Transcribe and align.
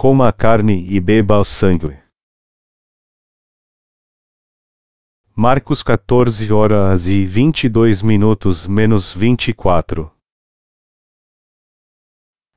coma 0.00 0.28
a 0.28 0.32
carne 0.32 0.86
e 0.88 0.98
beba 0.98 1.38
o 1.38 1.44
sangue. 1.44 1.94
Marcos 5.36 5.82
14 5.82 6.50
horas 6.50 7.06
e 7.06 7.26
22 7.26 8.00
minutos 8.00 8.66
menos 8.66 9.12
24. 9.12 10.10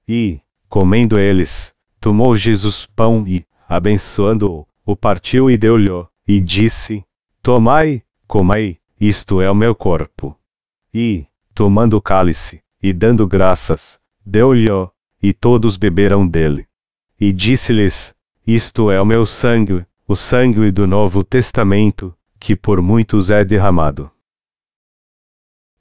E, 0.07 0.39
comendo 0.69 1.19
eles, 1.19 1.75
tomou 1.99 2.33
Jesus 2.37 2.85
pão 2.85 3.27
e, 3.27 3.45
abençoando-o, 3.67 4.65
o 4.85 4.95
partiu 4.95 5.51
e 5.51 5.57
deu-lhe, 5.57 5.89
e 6.25 6.39
disse: 6.39 7.05
Tomai, 7.41 8.05
comai, 8.25 8.79
isto 8.97 9.41
é 9.41 9.51
o 9.51 9.55
meu 9.55 9.75
corpo. 9.75 10.33
E, 10.93 11.27
tomando 11.53 11.97
o 11.97 12.01
cálice, 12.01 12.63
e 12.81 12.93
dando 12.93 13.27
graças, 13.27 13.99
deu-lhe, 14.25 14.69
e 15.21 15.33
todos 15.33 15.75
beberam 15.75 16.25
dele. 16.25 16.69
E 17.25 17.31
disse-lhes: 17.31 18.13
Isto 18.45 18.91
é 18.91 19.01
o 19.01 19.05
meu 19.05 19.25
sangue, 19.25 19.85
o 20.05 20.13
sangue 20.13 20.69
do 20.71 20.85
Novo 20.85 21.23
Testamento, 21.23 22.13
que 22.37 22.53
por 22.53 22.81
muitos 22.81 23.29
é 23.31 23.45
derramado. 23.45 24.11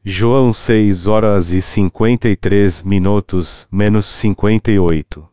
João 0.04 0.52
6 0.52 1.08
horas 1.08 1.50
e 1.50 1.60
53 1.60 2.82
minutos 2.82 3.66
menos 3.72 4.06
58. 4.06 5.28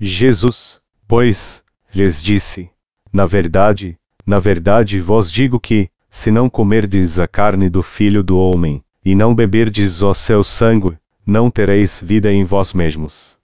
Jesus, 0.00 0.80
pois, 1.06 1.62
lhes 1.94 2.20
disse: 2.20 2.68
Na 3.12 3.24
verdade, 3.24 3.96
na 4.26 4.40
verdade 4.40 5.00
vos 5.00 5.30
digo 5.30 5.60
que, 5.60 5.88
se 6.10 6.28
não 6.32 6.50
comerdes 6.50 7.20
a 7.20 7.28
carne 7.28 7.70
do 7.70 7.84
Filho 7.84 8.24
do 8.24 8.36
Homem, 8.36 8.84
e 9.04 9.14
não 9.14 9.32
beberdes 9.32 10.02
o 10.02 10.12
seu 10.12 10.42
sangue, 10.42 10.98
não 11.24 11.52
tereis 11.52 12.00
vida 12.00 12.32
em 12.32 12.42
vós 12.42 12.72
mesmos. 12.72 13.43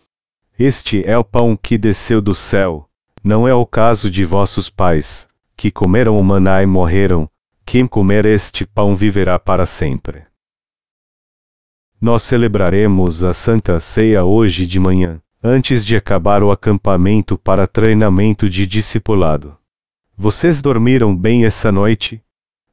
Este 0.63 1.01
é 1.07 1.17
o 1.17 1.23
pão 1.23 1.57
que 1.57 1.75
desceu 1.75 2.21
do 2.21 2.35
céu, 2.35 2.87
não 3.23 3.47
é 3.47 3.53
o 3.55 3.65
caso 3.65 4.11
de 4.11 4.23
vossos 4.23 4.69
pais, 4.69 5.27
que 5.57 5.71
comeram 5.71 6.19
o 6.19 6.23
maná 6.23 6.61
e 6.61 6.67
morreram, 6.67 7.27
quem 7.65 7.87
comer 7.87 8.27
este 8.27 8.63
pão 8.63 8.95
viverá 8.95 9.39
para 9.39 9.65
sempre. 9.65 10.21
Nós 11.99 12.21
celebraremos 12.21 13.23
a 13.23 13.33
Santa 13.33 13.79
Ceia 13.79 14.23
hoje 14.23 14.67
de 14.67 14.79
manhã, 14.79 15.19
antes 15.43 15.83
de 15.83 15.95
acabar 15.95 16.43
o 16.43 16.51
acampamento 16.51 17.39
para 17.39 17.65
treinamento 17.65 18.47
de 18.47 18.67
discipulado. 18.67 19.57
Vocês 20.15 20.61
dormiram 20.61 21.17
bem 21.17 21.43
essa 21.43 21.71
noite? 21.71 22.21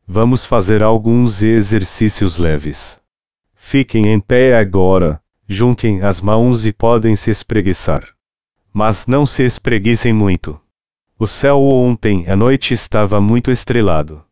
Vamos 0.07 0.45
fazer 0.45 0.83
alguns 0.83 1.43
exercícios 1.43 2.37
leves. 2.37 3.01
Fiquem 3.55 4.09
em 4.09 4.21
pé 4.21 4.59
agora, 4.59 5.23
juntem 5.49 6.03
as 6.03 6.21
mãos 6.21 6.67
e 6.67 6.73
podem 6.73 7.17
se 7.17 7.31
espreguiçar. 7.31 8.15
Mas 8.73 9.07
não 9.07 9.25
se 9.25 9.43
espreguicem 9.43 10.13
muito. 10.13 10.61
O 11.19 11.27
céu 11.27 11.61
ontem 11.61 12.29
à 12.29 12.37
noite 12.37 12.75
estava 12.75 13.21
muito 13.21 13.51
estrelado. 13.51 14.23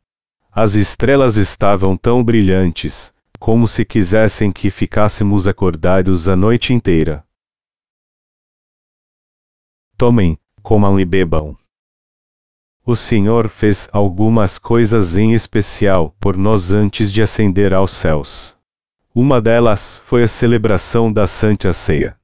As 0.53 0.75
estrelas 0.75 1.37
estavam 1.37 1.97
tão 1.97 2.23
brilhantes, 2.23 3.13
como 3.39 3.67
se 3.67 3.85
quisessem 3.85 4.53
que 4.53 4.71
ficássemos 4.71 5.49
acordados 5.49 6.29
a 6.29 6.37
noite 6.37 6.73
inteira. 6.73 7.27
Tomem, 9.97 10.39
comam 10.63 11.01
e 11.01 11.05
bebam. 11.05 11.57
O 12.85 12.95
Senhor 12.95 13.49
fez 13.49 13.89
algumas 13.93 14.59
coisas 14.59 15.17
em 15.17 15.33
especial 15.33 16.15
por 16.21 16.37
nós 16.37 16.71
antes 16.71 17.13
de 17.13 17.21
ascender 17.21 17.75
aos 17.75 17.91
céus. 17.91 18.56
Uma 19.19 19.41
delas 19.41 19.99
foi 20.05 20.25
a 20.25 20.29
celebração 20.29 21.11
da 21.11 21.27
Santa 21.27 21.73
Ceia. 21.73 22.19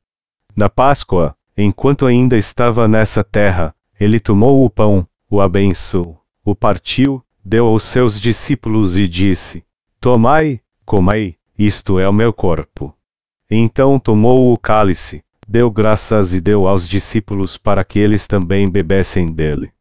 Na 0.54 0.69
Páscoa, 0.69 1.34
enquanto 1.56 2.04
ainda 2.04 2.36
estava 2.36 2.86
nessa 2.86 3.25
terra, 3.25 3.75
ele 3.98 4.20
tomou 4.20 4.62
o 4.62 4.69
pão, 4.69 5.08
o 5.31 5.41
abençoou, 5.41 6.20
o 6.44 6.54
partiu, 6.54 7.25
deu 7.42 7.66
aos 7.66 7.84
seus 7.84 8.20
discípulos 8.20 8.98
e 8.98 9.08
disse: 9.08 9.64
Tomai, 9.98 10.60
comai, 10.84 11.36
isto 11.58 11.98
é 11.98 12.06
o 12.06 12.12
meu 12.12 12.31
corpo. 12.31 12.94
Então 13.50 13.98
tomou 13.98 14.52
o 14.52 14.58
cálice, 14.58 15.25
deu 15.48 15.70
graças 15.70 16.34
e 16.34 16.42
deu 16.42 16.69
aos 16.69 16.86
discípulos 16.86 17.56
para 17.56 17.84
que 17.84 17.98
eles 17.98 18.26
também 18.26 18.69
bebessem 18.69 19.32
dele. 19.32 19.72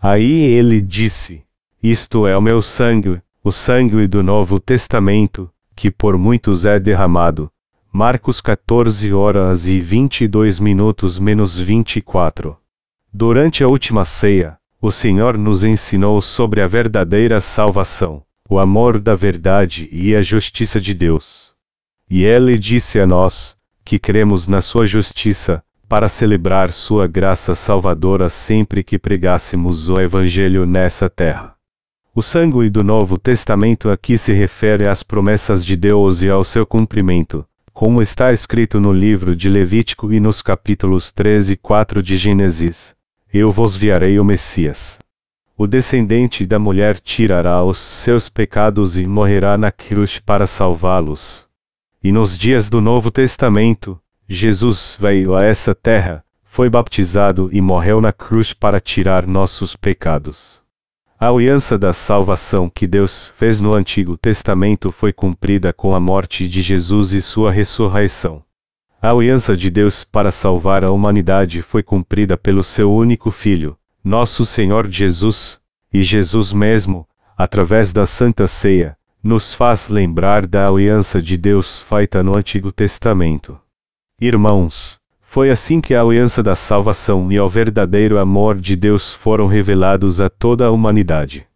Aí 0.00 0.42
ele 0.42 0.80
disse: 0.80 1.42
Isto 1.82 2.24
é 2.24 2.38
o 2.38 2.40
meu 2.40 2.62
sangue, 2.62 3.20
o 3.42 3.50
sangue 3.50 4.06
do 4.06 4.22
Novo 4.22 4.60
Testamento, 4.60 5.51
que 5.74 5.90
por 5.90 6.16
muitos 6.16 6.64
é 6.64 6.78
derramado. 6.78 7.50
Marcos 7.92 8.40
14 8.40 9.12
horas 9.12 9.66
e 9.66 9.78
22 9.78 10.58
minutos 10.58 11.18
menos 11.18 11.58
24. 11.58 12.56
Durante 13.12 13.62
a 13.62 13.68
última 13.68 14.04
ceia, 14.04 14.56
o 14.80 14.90
Senhor 14.90 15.36
nos 15.36 15.62
ensinou 15.62 16.20
sobre 16.22 16.60
a 16.60 16.66
verdadeira 16.66 17.40
salvação, 17.40 18.22
o 18.48 18.58
amor 18.58 18.98
da 18.98 19.14
verdade 19.14 19.88
e 19.92 20.16
a 20.16 20.22
justiça 20.22 20.80
de 20.80 20.94
Deus. 20.94 21.54
E 22.08 22.24
Ele 22.24 22.58
disse 22.58 22.98
a 22.98 23.06
nós, 23.06 23.56
que 23.84 23.98
cremos 23.98 24.48
na 24.48 24.60
Sua 24.60 24.86
justiça, 24.86 25.62
para 25.88 26.08
celebrar 26.08 26.72
Sua 26.72 27.06
graça 27.06 27.54
salvadora 27.54 28.28
sempre 28.30 28.82
que 28.82 28.98
pregássemos 28.98 29.90
o 29.90 30.00
Evangelho 30.00 30.64
nessa 30.64 31.10
terra. 31.10 31.54
O 32.14 32.22
sangue 32.22 32.68
do 32.68 32.84
Novo 32.84 33.18
Testamento 33.18 33.90
aqui 33.90 34.18
se 34.18 34.32
refere 34.32 34.88
às 34.88 35.02
promessas 35.02 35.64
de 35.64 35.76
Deus 35.76 36.22
e 36.22 36.28
ao 36.28 36.44
seu 36.44 36.66
cumprimento, 36.66 37.44
como 37.72 38.02
está 38.02 38.32
escrito 38.32 38.78
no 38.78 38.92
livro 38.92 39.34
de 39.34 39.48
Levítico 39.48 40.12
e 40.12 40.20
nos 40.20 40.42
capítulos 40.42 41.10
13 41.10 41.54
e 41.54 41.56
4 41.56 42.02
de 42.02 42.16
Gênesis 42.16 42.94
eu 43.32 43.50
vos 43.50 43.74
viarei 43.74 44.18
o 44.18 44.24
Messias. 44.24 44.98
O 45.56 45.66
descendente 45.66 46.44
da 46.44 46.58
mulher 46.58 47.00
tirará 47.00 47.62
os 47.62 47.78
seus 47.78 48.28
pecados 48.28 48.98
e 48.98 49.06
morrerá 49.06 49.56
na 49.56 49.72
cruz 49.72 50.18
para 50.18 50.46
salvá-los. 50.46 51.46
E 52.04 52.12
nos 52.12 52.36
dias 52.36 52.68
do 52.68 52.80
Novo 52.80 53.10
Testamento, 53.10 53.98
Jesus 54.28 54.96
veio 54.98 55.34
a 55.34 55.44
essa 55.44 55.74
terra, 55.74 56.22
foi 56.44 56.68
baptizado 56.68 57.48
e 57.52 57.60
morreu 57.60 58.02
na 58.02 58.12
cruz 58.12 58.52
para 58.52 58.80
tirar 58.80 59.26
nossos 59.26 59.74
pecados. 59.74 60.61
A 61.22 61.28
aliança 61.28 61.78
da 61.78 61.92
salvação 61.92 62.68
que 62.68 62.84
Deus 62.84 63.30
fez 63.36 63.60
no 63.60 63.74
Antigo 63.74 64.16
Testamento 64.16 64.90
foi 64.90 65.12
cumprida 65.12 65.72
com 65.72 65.94
a 65.94 66.00
morte 66.00 66.48
de 66.48 66.60
Jesus 66.60 67.12
e 67.12 67.22
sua 67.22 67.52
ressurreição. 67.52 68.42
A 69.00 69.10
aliança 69.10 69.56
de 69.56 69.70
Deus 69.70 70.02
para 70.02 70.32
salvar 70.32 70.82
a 70.82 70.90
humanidade 70.90 71.62
foi 71.62 71.80
cumprida 71.80 72.36
pelo 72.36 72.64
seu 72.64 72.92
único 72.92 73.30
Filho, 73.30 73.78
nosso 74.02 74.44
Senhor 74.44 74.90
Jesus, 74.90 75.60
e 75.92 76.02
Jesus 76.02 76.52
mesmo, 76.52 77.06
através 77.38 77.92
da 77.92 78.04
Santa 78.04 78.48
Ceia, 78.48 78.98
nos 79.22 79.54
faz 79.54 79.88
lembrar 79.88 80.44
da 80.44 80.66
aliança 80.66 81.22
de 81.22 81.36
Deus 81.36 81.80
feita 81.82 82.20
no 82.20 82.36
Antigo 82.36 82.72
Testamento. 82.72 83.56
Irmãos, 84.20 84.98
foi 85.32 85.50
assim 85.50 85.80
que 85.80 85.94
a 85.94 86.02
aliança 86.02 86.42
da 86.42 86.54
salvação 86.54 87.32
e 87.32 87.40
o 87.40 87.48
verdadeiro 87.48 88.18
amor 88.18 88.60
de 88.60 88.76
Deus 88.76 89.14
foram 89.14 89.46
revelados 89.46 90.20
a 90.20 90.28
toda 90.28 90.66
a 90.66 90.70
humanidade. 90.70 91.46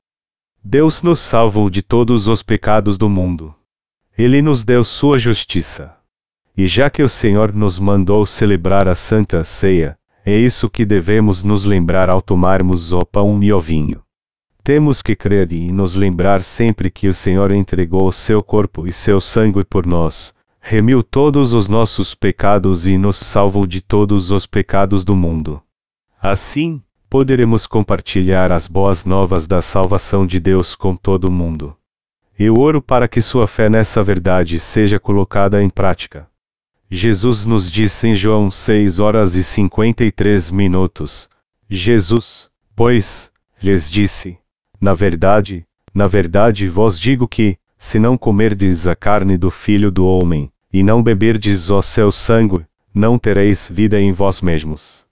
Deus 0.64 1.02
nos 1.02 1.20
salvou 1.20 1.68
de 1.68 1.82
todos 1.82 2.26
os 2.26 2.42
pecados 2.42 2.96
do 2.96 3.06
mundo. 3.10 3.54
Ele 4.16 4.40
nos 4.40 4.64
deu 4.64 4.82
sua 4.82 5.18
justiça. 5.18 5.94
E 6.56 6.64
já 6.64 6.88
que 6.88 7.02
o 7.02 7.08
Senhor 7.08 7.52
nos 7.52 7.78
mandou 7.78 8.24
celebrar 8.24 8.88
a 8.88 8.94
Santa 8.94 9.44
Ceia, 9.44 9.98
é 10.24 10.34
isso 10.34 10.70
que 10.70 10.86
devemos 10.86 11.42
nos 11.42 11.66
lembrar 11.66 12.08
ao 12.08 12.22
tomarmos 12.22 12.94
o 12.94 13.00
pão 13.00 13.42
e 13.42 13.52
o 13.52 13.60
vinho. 13.60 14.02
Temos 14.64 15.02
que 15.02 15.14
crer 15.14 15.52
e 15.52 15.70
nos 15.70 15.94
lembrar 15.94 16.42
sempre 16.42 16.90
que 16.90 17.08
o 17.08 17.12
Senhor 17.12 17.52
entregou 17.52 18.10
seu 18.10 18.42
corpo 18.42 18.86
e 18.86 18.92
seu 18.92 19.20
sangue 19.20 19.62
por 19.66 19.84
nós, 19.84 20.34
remiu 20.68 21.00
todos 21.00 21.52
os 21.52 21.68
nossos 21.68 22.12
pecados 22.12 22.88
e 22.88 22.98
nos 22.98 23.18
salvou 23.18 23.68
de 23.68 23.80
todos 23.80 24.32
os 24.32 24.46
pecados 24.46 25.04
do 25.04 25.14
mundo. 25.14 25.62
Assim, 26.20 26.82
poderemos 27.08 27.68
compartilhar 27.68 28.50
as 28.50 28.66
boas 28.66 29.04
novas 29.04 29.46
da 29.46 29.62
salvação 29.62 30.26
de 30.26 30.40
Deus 30.40 30.74
com 30.74 30.96
todo 30.96 31.26
o 31.26 31.30
mundo. 31.30 31.76
Eu 32.36 32.56
oro 32.58 32.82
para 32.82 33.06
que 33.06 33.20
sua 33.20 33.46
fé 33.46 33.68
nessa 33.68 34.02
verdade 34.02 34.58
seja 34.58 34.98
colocada 34.98 35.62
em 35.62 35.70
prática. 35.70 36.26
Jesus 36.90 37.46
nos 37.46 37.70
disse 37.70 38.08
em 38.08 38.14
João 38.16 38.50
6 38.50 38.98
horas 38.98 39.36
e 39.36 39.44
53 39.44 40.50
minutos. 40.50 41.28
Jesus, 41.70 42.48
pois, 42.74 43.30
lhes 43.62 43.88
disse: 43.88 44.36
Na 44.80 44.94
verdade, 44.94 45.64
na 45.94 46.08
verdade 46.08 46.68
vos 46.68 46.98
digo 46.98 47.28
que, 47.28 47.56
se 47.78 48.00
não 48.00 48.18
comerdes 48.18 48.88
a 48.88 48.96
carne 48.96 49.38
do 49.38 49.48
Filho 49.48 49.92
do 49.92 50.04
Homem, 50.04 50.50
e 50.72 50.82
não 50.82 51.02
beberdes 51.02 51.70
o 51.70 51.80
seu 51.82 52.10
sangue, 52.12 52.64
não 52.94 53.18
tereis 53.18 53.68
vida 53.70 54.00
em 54.00 54.12
vós 54.12 54.40
mesmos. 54.40 55.04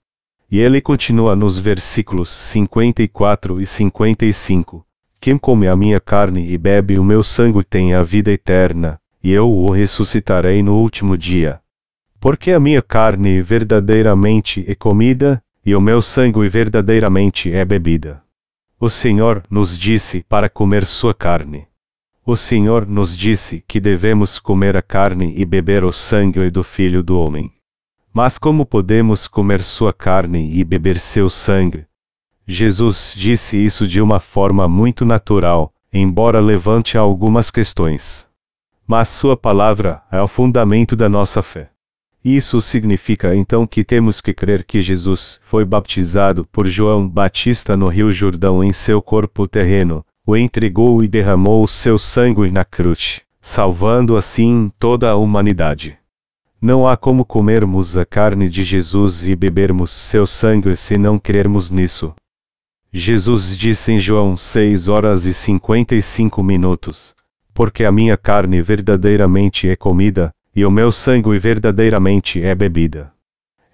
E 0.51 0.59
ele 0.59 0.79
continua 0.79 1.35
nos 1.35 1.57
versículos 1.57 2.29
54 2.29 3.61
e 3.61 3.65
55. 3.65 4.85
Quem 5.19 5.37
come 5.37 5.67
a 5.67 5.75
minha 5.75 5.99
carne 5.99 6.51
e 6.51 6.57
bebe 6.57 6.99
o 6.99 7.03
meu 7.03 7.23
sangue 7.23 7.63
tem 7.63 7.93
a 7.93 8.03
vida 8.03 8.31
eterna, 8.31 8.99
e 9.23 9.31
eu 9.31 9.51
o 9.51 9.71
ressuscitarei 9.71 10.61
no 10.61 10.75
último 10.75 11.17
dia. 11.17 11.59
Porque 12.19 12.51
a 12.51 12.59
minha 12.59 12.81
carne 12.81 13.41
verdadeiramente 13.41 14.63
é 14.67 14.75
comida, 14.75 15.41
e 15.65 15.75
o 15.75 15.81
meu 15.81 16.01
sangue 16.01 16.47
verdadeiramente 16.47 17.51
é 17.51 17.65
bebida. 17.65 18.21
O 18.79 18.89
Senhor 18.89 19.41
nos 19.49 19.77
disse 19.77 20.23
para 20.29 20.47
comer 20.47 20.85
sua 20.85 21.13
carne. 21.13 21.67
O 22.27 22.35
Senhor 22.35 22.87
nos 22.87 23.15
disse 23.15 23.63
que 23.67 23.79
devemos 23.79 24.39
comer 24.39 24.75
a 24.75 24.81
carne 24.81 25.35
e 25.37 25.45
beber 25.45 25.85
o 25.85 25.91
sangue 25.91 26.49
do 26.49 26.63
Filho 26.63 27.03
do 27.03 27.19
Homem. 27.19 27.51
Mas 28.11 28.39
como 28.39 28.65
podemos 28.65 29.27
comer 29.27 29.61
sua 29.61 29.93
carne 29.93 30.51
e 30.57 30.63
beber 30.63 30.97
seu 30.97 31.29
sangue? 31.29 31.85
Jesus 32.47 33.13
disse 33.15 33.63
isso 33.63 33.87
de 33.87 34.01
uma 34.01 34.19
forma 34.19 34.67
muito 34.67 35.05
natural, 35.05 35.71
embora 35.93 36.39
levante 36.39 36.97
algumas 36.97 37.51
questões. 37.51 38.27
Mas 38.87 39.09
sua 39.09 39.37
palavra 39.37 40.01
é 40.11 40.19
o 40.19 40.27
fundamento 40.27 40.95
da 40.95 41.07
nossa 41.07 41.43
fé. 41.43 41.69
Isso 42.23 42.59
significa 42.59 43.35
então 43.35 43.67
que 43.67 43.83
temos 43.83 44.19
que 44.19 44.33
crer 44.33 44.63
que 44.63 44.81
Jesus 44.81 45.39
foi 45.43 45.63
batizado 45.63 46.43
por 46.51 46.65
João 46.65 47.07
Batista 47.07 47.77
no 47.77 47.87
Rio 47.87 48.11
Jordão 48.11 48.63
em 48.63 48.73
seu 48.73 48.99
corpo 48.99 49.47
terreno, 49.47 50.03
o 50.25 50.35
entregou 50.35 51.03
e 51.03 51.07
derramou 51.07 51.63
o 51.63 51.67
seu 51.67 51.97
sangue 51.99 52.49
na 52.49 52.65
cruz, 52.65 53.21
salvando 53.39 54.17
assim 54.17 54.71
toda 54.79 55.09
a 55.11 55.15
humanidade. 55.15 55.97
Não 56.59 56.87
há 56.87 56.97
como 56.97 57.23
comermos 57.23 57.95
a 57.95 58.05
carne 58.05 58.49
de 58.49 58.63
Jesus 58.63 59.27
e 59.27 59.35
bebermos 59.35 59.91
seu 59.91 60.25
sangue 60.25 60.75
se 60.75 60.97
não 60.97 61.19
crermos 61.19 61.69
nisso. 61.69 62.13
Jesus 62.91 63.55
disse 63.55 63.91
em 63.91 63.99
João 63.99 64.35
6 64.35 64.87
horas 64.87 65.25
e 65.25 65.33
55 65.33 66.41
minutos: 66.41 67.13
Porque 67.53 67.83
a 67.83 67.91
minha 67.91 68.17
carne 68.17 68.61
verdadeiramente 68.61 69.69
é 69.69 69.75
comida, 69.75 70.31
e 70.55 70.65
o 70.65 70.71
meu 70.71 70.91
sangue 70.91 71.37
verdadeiramente 71.37 72.41
é 72.41 72.55
bebida. 72.55 73.14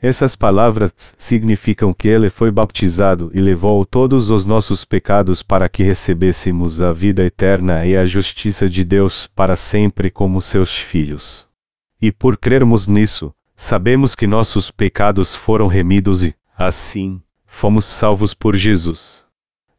Essas 0.01 0.35
palavras 0.35 1.13
significam 1.15 1.93
que 1.93 2.07
ele 2.07 2.31
foi 2.31 2.49
baptizado 2.49 3.29
e 3.35 3.39
levou 3.39 3.85
todos 3.85 4.31
os 4.31 4.45
nossos 4.45 4.83
pecados 4.83 5.43
para 5.43 5.69
que 5.69 5.83
recebêssemos 5.83 6.81
a 6.81 6.91
vida 6.91 7.23
eterna 7.23 7.85
e 7.85 7.95
a 7.95 8.03
justiça 8.03 8.67
de 8.67 8.83
Deus 8.83 9.29
para 9.35 9.55
sempre 9.55 10.09
como 10.09 10.41
seus 10.41 10.75
filhos. 10.75 11.47
E 12.01 12.11
por 12.11 12.35
crermos 12.35 12.87
nisso, 12.87 13.31
sabemos 13.55 14.15
que 14.15 14.25
nossos 14.25 14.71
pecados 14.71 15.35
foram 15.35 15.67
remidos 15.67 16.23
e, 16.23 16.33
assim, 16.57 17.21
fomos 17.45 17.85
salvos 17.85 18.33
por 18.33 18.55
Jesus. 18.55 19.23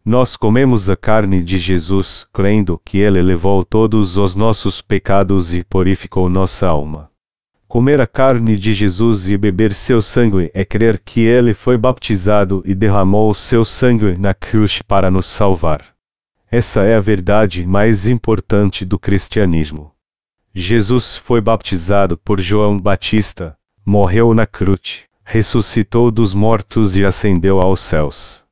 Nós 0.04 0.36
comemos 0.36 0.88
a 0.88 0.96
carne 0.96 1.42
de 1.42 1.58
Jesus, 1.58 2.26
crendo 2.32 2.80
que 2.84 2.98
ele 2.98 3.20
levou 3.20 3.64
todos 3.64 4.16
os 4.16 4.36
nossos 4.36 4.80
pecados 4.80 5.52
e 5.52 5.64
purificou 5.64 6.28
nossa 6.28 6.68
alma. 6.68 7.11
Comer 7.72 8.02
a 8.02 8.06
carne 8.06 8.58
de 8.58 8.74
Jesus 8.74 9.30
e 9.30 9.38
beber 9.38 9.72
seu 9.72 10.02
sangue 10.02 10.50
é 10.52 10.62
crer 10.62 11.00
que 11.02 11.22
ele 11.22 11.54
foi 11.54 11.78
baptizado 11.78 12.62
e 12.66 12.74
derramou 12.74 13.32
seu 13.32 13.64
sangue 13.64 14.14
na 14.18 14.34
cruz 14.34 14.82
para 14.82 15.10
nos 15.10 15.24
salvar. 15.24 15.82
Essa 16.50 16.82
é 16.82 16.94
a 16.94 17.00
verdade 17.00 17.64
mais 17.64 18.06
importante 18.06 18.84
do 18.84 18.98
cristianismo. 18.98 19.90
Jesus 20.54 21.16
foi 21.16 21.40
baptizado 21.40 22.18
por 22.18 22.42
João 22.42 22.78
Batista, 22.78 23.56
morreu 23.86 24.34
na 24.34 24.46
cruz, 24.46 25.04
ressuscitou 25.24 26.10
dos 26.10 26.34
mortos 26.34 26.94
e 26.94 27.06
ascendeu 27.06 27.58
aos 27.58 27.80
céus. 27.80 28.44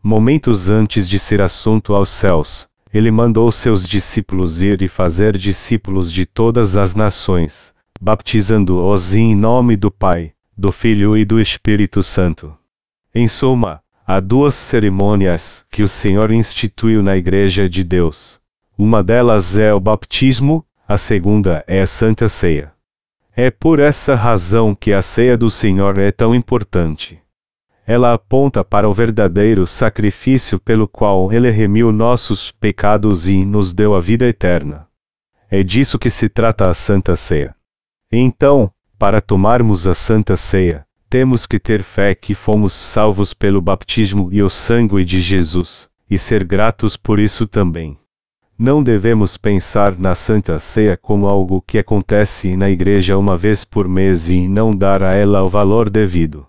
Momentos 0.00 0.70
antes 0.70 1.08
de 1.08 1.18
ser 1.18 1.40
assunto 1.40 1.92
aos 1.92 2.08
céus, 2.08 2.68
ele 2.94 3.10
mandou 3.10 3.50
seus 3.50 3.84
discípulos 3.84 4.62
ir 4.62 4.80
e 4.80 4.86
fazer 4.86 5.36
discípulos 5.36 6.12
de 6.12 6.24
todas 6.24 6.76
as 6.76 6.94
nações 6.94 7.74
baptizando-os 8.00 9.14
em 9.14 9.36
nome 9.36 9.76
do 9.76 9.90
Pai, 9.90 10.32
do 10.56 10.72
Filho 10.72 11.18
e 11.18 11.24
do 11.24 11.38
Espírito 11.38 12.02
Santo. 12.02 12.56
Em 13.14 13.28
suma, 13.28 13.82
há 14.06 14.18
duas 14.20 14.54
cerimônias 14.54 15.64
que 15.70 15.82
o 15.82 15.88
Senhor 15.88 16.32
instituiu 16.32 17.02
na 17.02 17.16
Igreja 17.16 17.68
de 17.68 17.84
Deus. 17.84 18.40
Uma 18.78 19.02
delas 19.02 19.58
é 19.58 19.74
o 19.74 19.78
batismo, 19.78 20.64
a 20.88 20.96
segunda 20.96 21.62
é 21.66 21.82
a 21.82 21.86
Santa 21.86 22.26
Ceia. 22.26 22.72
É 23.36 23.50
por 23.50 23.78
essa 23.78 24.14
razão 24.14 24.74
que 24.74 24.92
a 24.94 25.02
ceia 25.02 25.36
do 25.36 25.50
Senhor 25.50 25.98
é 25.98 26.10
tão 26.10 26.34
importante. 26.34 27.18
Ela 27.86 28.14
aponta 28.14 28.64
para 28.64 28.88
o 28.88 28.94
verdadeiro 28.94 29.66
sacrifício 29.66 30.58
pelo 30.58 30.88
qual 30.88 31.30
ele 31.32 31.50
remiu 31.50 31.92
nossos 31.92 32.50
pecados 32.50 33.28
e 33.28 33.44
nos 33.44 33.72
deu 33.74 33.94
a 33.94 34.00
vida 34.00 34.26
eterna. 34.26 34.86
É 35.50 35.62
disso 35.62 35.98
que 35.98 36.08
se 36.08 36.28
trata 36.28 36.68
a 36.68 36.74
Santa 36.74 37.14
Ceia. 37.14 37.54
Então, 38.12 38.72
para 38.98 39.20
tomarmos 39.20 39.86
a 39.86 39.94
Santa 39.94 40.36
Ceia, 40.36 40.84
temos 41.08 41.46
que 41.46 41.60
ter 41.60 41.84
fé 41.84 42.12
que 42.12 42.34
fomos 42.34 42.72
salvos 42.72 43.32
pelo 43.32 43.60
batismo 43.60 44.28
e 44.32 44.42
o 44.42 44.50
sangue 44.50 45.04
de 45.04 45.20
Jesus, 45.20 45.88
e 46.10 46.18
ser 46.18 46.42
gratos 46.42 46.96
por 46.96 47.20
isso 47.20 47.46
também. 47.46 47.96
Não 48.58 48.82
devemos 48.82 49.36
pensar 49.36 49.96
na 49.96 50.14
Santa 50.16 50.58
Ceia 50.58 50.96
como 50.96 51.26
algo 51.26 51.62
que 51.62 51.78
acontece 51.78 52.56
na 52.56 52.68
igreja 52.68 53.16
uma 53.16 53.36
vez 53.36 53.64
por 53.64 53.88
mês 53.88 54.28
e 54.28 54.48
não 54.48 54.74
dar 54.74 55.04
a 55.04 55.14
ela 55.14 55.42
o 55.42 55.48
valor 55.48 55.88
devido. 55.88 56.46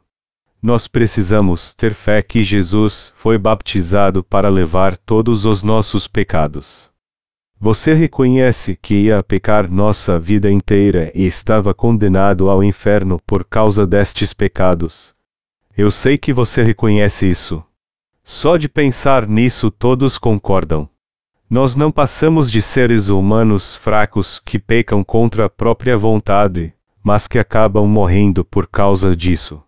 Nós 0.62 0.88
precisamos 0.88 1.74
ter 1.75 1.94
fé 1.94 2.24
que 2.24 2.44
Jesus 2.44 3.14
foi 3.16 3.38
baptizado 3.38 4.24
para 4.24 4.50
levar 4.50 4.98
todos 4.98 5.46
os 5.46 5.64
nossos 5.64 6.07
pecados. 6.07 6.91
Você 7.63 7.94
reconhece 7.94 8.75
que 8.75 8.96
ia 8.96 9.22
pecar 9.22 9.69
nossa 9.69 10.18
vida 10.18 10.50
inteira 10.50 11.12
e 11.13 11.28
estava 11.28 11.75
condenado 11.75 12.50
ao 12.50 12.63
inferno 12.63 13.19
por 13.24 13.46
causa 13.46 13.86
destes 13.86 14.34
pecados. 14.34 15.13
Eu 15.78 15.92
sei 15.92 16.18
que 16.18 16.33
você 16.33 16.64
reconhece 16.64 17.30
isso. 17.30 17.64
Só 18.24 18.57
de 18.57 18.68
pensar 18.68 19.28
nisso 19.28 19.69
todos 19.69 20.18
concordam. 20.18 20.90
Nós 21.47 21.76
não 21.76 21.92
passamos 21.92 22.50
de 22.50 22.64
seres 22.64 23.09
humanos 23.09 23.76
fracos 23.76 24.42
que 24.44 24.57
pecam 24.57 25.04
contra 25.04 25.45
a 25.45 25.50
própria 25.50 25.95
vontade, 25.95 26.74
mas 27.04 27.28
que 27.28 27.38
acabam 27.38 27.85
morrendo 27.85 28.44
por 28.44 28.66
causa 28.66 29.16
disso. 29.16 29.62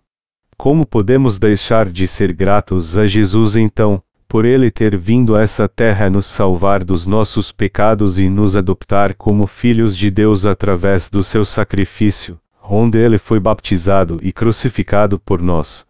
Como 0.58 0.84
podemos 0.84 1.38
deixar 1.38 1.91
de 1.91 2.08
ser 2.08 2.34
gratos 2.34 2.98
a 2.98 3.06
Jesus 3.06 3.56
então, 3.56 4.01
por 4.34 4.46
ele 4.46 4.72
ter 4.72 4.98
vindo 4.98 5.36
a 5.36 5.44
essa 5.44 5.70
terra 5.70 6.10
nos 6.10 6.25
salvar 6.25 6.84
dos 6.84 7.06
nossos 7.06 7.52
pecados 7.52 8.18
e 8.18 8.28
nos 8.28 8.58
adoptar 8.58 9.13
como 9.13 9.46
filhos 9.46 9.96
de 9.96 10.10
Deus 10.10 10.44
através 10.44 11.08
do 11.08 11.24
seu 11.24 11.46
sacrifício, 11.46 12.40
onde 12.63 12.98
ele 12.98 13.20
foi 13.20 13.40
baptizado 13.40 14.18
e 14.24 14.32
crucificado 14.32 15.20
por 15.20 15.40
nós. 15.40 15.86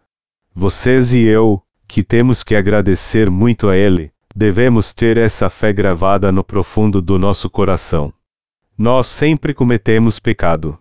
Vocês 0.54 1.14
e 1.14 1.20
eu, 1.20 1.62
que 1.88 2.02
temos 2.02 2.42
que 2.42 2.54
agradecer 2.54 3.30
muito 3.30 3.70
a 3.70 3.78
ele, 3.78 4.12
devemos 4.36 4.92
ter 4.92 5.16
essa 5.16 5.48
fé 5.48 5.72
gravada 5.72 6.30
no 6.30 6.44
profundo 6.44 7.00
do 7.00 7.18
nosso 7.18 7.48
coração. 7.48 8.12
Nós 8.76 9.06
sempre 9.06 9.54
cometemos 9.54 10.18
pecado. 10.18 10.78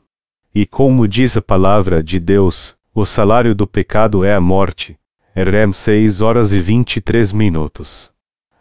E 0.53 0.65
como 0.65 1.07
diz 1.07 1.37
a 1.37 1.41
palavra 1.41 2.03
de 2.03 2.19
Deus, 2.19 2.75
o 2.93 3.05
salário 3.05 3.55
do 3.55 3.65
pecado 3.65 4.25
é 4.25 4.35
a 4.35 4.41
morte, 4.41 4.99
Erem 5.35 5.73
6 5.73 6.21
horas 6.21 6.53
e 6.53 6.59
23 6.59 7.31
minutos. 7.31 8.11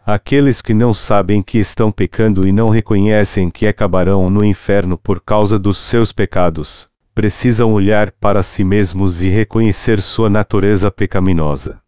Aqueles 0.03 0.59
que 0.59 0.73
não 0.73 0.91
sabem 0.91 1.39
que 1.39 1.59
estão 1.59 1.91
pecando 1.91 2.47
e 2.47 2.51
não 2.51 2.67
reconhecem 2.69 3.51
que 3.51 3.67
acabarão 3.67 4.27
no 4.27 4.43
inferno 4.43 4.97
por 4.97 5.21
causa 5.21 5.59
dos 5.59 5.77
seus 5.77 6.11
pecados, 6.11 6.89
precisam 7.13 7.73
olhar 7.73 8.11
para 8.11 8.41
si 8.41 8.63
mesmos 8.63 9.21
e 9.21 9.29
reconhecer 9.29 10.01
sua 10.01 10.31
natureza 10.31 10.89
pecaminosa. 10.89 11.79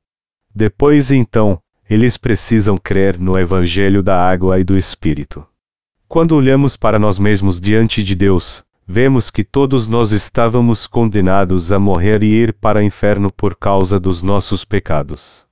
Depois 0.53 1.09
então, 1.09 1.59
eles 1.89 2.15
precisam 2.15 2.77
crer 2.77 3.19
no 3.19 3.39
Evangelho 3.39 4.03
da 4.03 4.21
água 4.21 4.59
e 4.59 4.63
do 4.63 4.77
Espírito. 4.77 5.43
Quando 6.07 6.35
olhamos 6.35 6.77
para 6.77 6.99
nós 6.99 7.17
mesmos 7.17 7.59
diante 7.59 8.03
de 8.03 8.13
Deus, 8.13 8.63
vemos 8.87 9.31
que 9.31 9.43
todos 9.43 9.87
nós 9.87 10.11
estávamos 10.11 10.85
condenados 10.85 11.71
a 11.71 11.79
morrer 11.79 12.23
e 12.23 12.27
ir 12.27 12.53
para 12.53 12.79
o 12.79 12.83
inferno 12.83 13.31
por 13.31 13.55
causa 13.55 13.99
dos 13.99 14.21
nossos 14.21 14.63
pecados. 14.63 15.45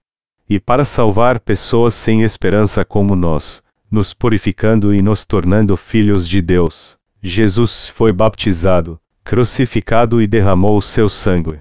E 0.48 0.60
para 0.60 0.86
salvar 0.86 1.40
pessoas 1.40 1.96
sem 1.96 2.22
esperança 2.22 2.86
como 2.86 3.16
nós, 3.16 3.64
nos 3.90 4.14
purificando 4.14 4.94
e 4.94 5.02
nos 5.02 5.26
tornando 5.26 5.76
filhos 5.76 6.28
de 6.28 6.42
Deus, 6.42 6.98
Jesus 7.22 7.88
foi 7.88 8.12
baptizado, 8.12 9.00
crucificado 9.24 10.22
e 10.22 10.28
derramou 10.28 10.82
seu 10.82 11.10
sangue. 11.10 11.60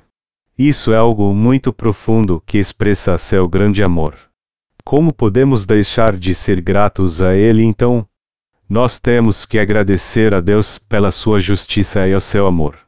Isso 0.59 0.93
é 0.93 0.97
algo 0.97 1.33
muito 1.33 1.73
profundo 1.73 2.43
que 2.45 2.59
expressa 2.59 3.17
seu 3.17 3.49
grande 3.49 3.83
amor. 3.83 4.15
Como 4.85 5.13
podemos 5.13 5.65
deixar 5.65 6.17
de 6.17 6.35
ser 6.35 6.61
gratos 6.61 7.23
a 7.23 7.35
Ele 7.35 7.65
então? 7.65 8.07
Nós 8.73 8.99
temos 8.99 9.45
que 9.45 9.59
agradecer 9.59 10.33
a 10.33 10.41
Deus 10.41 10.79
pela 10.79 11.11
sua 11.11 11.39
justiça 11.39 12.09
e 12.09 12.15
o 12.15 12.21
seu 12.23 12.47
amor. 12.47 12.79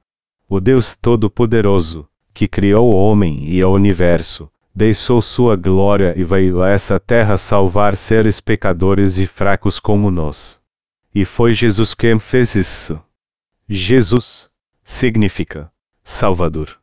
O 0.48 0.58
Deus 0.58 0.96
Todo-Poderoso, 0.96 2.08
que 2.32 2.48
criou 2.48 2.90
o 2.90 2.96
homem 2.96 3.44
e 3.50 3.62
o 3.62 3.70
universo, 3.70 4.50
deixou 4.74 5.20
sua 5.20 5.56
glória 5.56 6.14
e 6.16 6.24
veio 6.24 6.62
a 6.62 6.70
essa 6.70 6.98
terra 6.98 7.36
salvar 7.36 7.98
seres 7.98 8.40
pecadores 8.40 9.18
e 9.18 9.26
fracos 9.26 9.78
como 9.78 10.10
nós. 10.10 10.58
E 11.14 11.22
foi 11.26 11.52
Jesus 11.52 11.92
quem 11.92 12.18
fez 12.18 12.54
isso. 12.54 12.98
Jesus 13.68 14.48
significa 14.82 15.70
Salvador. 16.02 16.78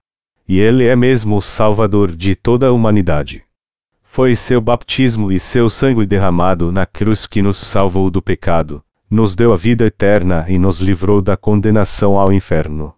E 0.47 0.59
ele 0.59 0.87
é 0.87 0.95
mesmo 0.95 1.37
o 1.37 1.41
Salvador 1.41 2.15
de 2.15 2.35
toda 2.35 2.67
a 2.67 2.71
humanidade. 2.71 3.43
Foi 4.03 4.35
seu 4.35 4.61
batismo 4.61 5.31
e 5.31 5.39
seu 5.39 5.71
sangue 5.71 6.05
derramado 6.05 6.71
na 6.71 6.85
cruz 6.85 7.25
que 7.25 7.41
nos 7.41 7.57
salvou 7.57 8.11
do 8.11 8.21
pecado, 8.21 8.83
nos 9.11 9.35
deu 9.35 9.51
a 9.51 9.57
vida 9.57 9.83
eterna 9.83 10.45
e 10.47 10.57
nos 10.57 10.79
livrou 10.79 11.21
da 11.21 11.35
condenação 11.35 12.17
ao 12.17 12.31
inferno. 12.31 12.95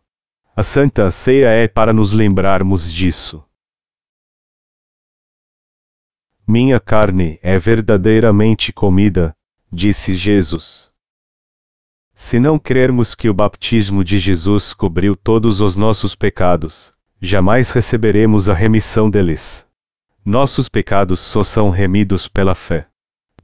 A 0.55 0.61
Santa 0.61 1.09
Ceia 1.09 1.47
é 1.47 1.67
para 1.67 1.91
nos 1.91 2.13
lembrarmos 2.13 2.93
disso. 2.93 3.43
Minha 6.45 6.79
carne 6.79 7.39
é 7.41 7.57
verdadeiramente 7.57 8.71
comida, 8.71 9.35
disse 9.71 10.13
Jesus. 10.13 10.91
Se 12.13 12.39
não 12.39 12.59
crermos 12.59 13.15
que 13.15 13.27
o 13.27 13.33
batismo 13.33 14.03
de 14.03 14.19
Jesus 14.19 14.71
cobriu 14.71 15.15
todos 15.15 15.61
os 15.61 15.75
nossos 15.75 16.13
pecados, 16.13 16.93
jamais 17.19 17.71
receberemos 17.71 18.49
a 18.49 18.53
remissão 18.53 19.09
deles. 19.09 19.65
Nossos 20.23 20.69
pecados 20.69 21.19
só 21.19 21.43
são 21.43 21.71
remidos 21.71 22.27
pela 22.27 22.53
fé. 22.53 22.92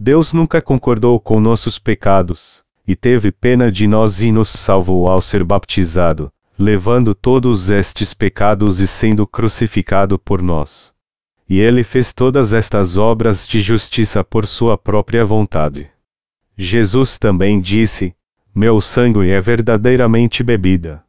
Deus 0.02 0.32
nunca 0.32 0.62
concordou 0.62 1.20
com 1.20 1.42
nossos 1.42 1.78
pecados, 1.78 2.64
e 2.88 2.96
teve 2.96 3.34
pena 3.34 3.70
de 3.70 3.86
nós 3.86 4.22
e 4.22 4.32
nos 4.32 4.48
salvou 4.48 5.10
ao 5.10 5.22
ser 5.22 5.44
baptizado, 5.44 6.32
levando 6.58 7.14
todos 7.14 7.70
estes 7.70 8.14
pecados 8.14 8.80
e 8.80 8.88
sendo 8.88 9.28
crucificado 9.28 10.18
por 10.18 10.42
nós. 10.42 10.94
E 11.50 11.60
ele 11.60 11.84
fez 11.84 12.14
todas 12.14 12.54
estas 12.54 12.96
obras 12.96 13.46
de 13.46 13.60
justiça 13.60 14.24
por 14.24 14.48
sua 14.48 14.78
própria 14.78 15.26
vontade. 15.26 15.90
Jesus 16.56 17.20
também 17.20 17.60
disse: 17.60 18.16
Meu 18.56 18.80
sangue 18.80 19.30
é 19.30 19.42
verdadeiramente 19.42 20.44
bebida. 20.44 21.04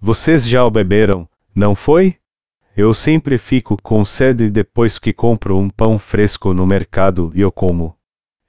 Vocês 0.00 0.46
já 0.46 0.64
o 0.64 0.70
beberam, 0.70 1.28
não 1.52 1.74
foi? 1.74 2.14
Eu 2.76 2.94
sempre 2.94 3.36
fico 3.36 3.76
com 3.82 4.04
sede 4.04 4.48
depois 4.48 4.96
que 4.96 5.12
compro 5.12 5.58
um 5.58 5.68
pão 5.68 5.98
fresco 5.98 6.54
no 6.54 6.64
mercado 6.64 7.32
e 7.34 7.44
o 7.44 7.50
como. 7.50 7.97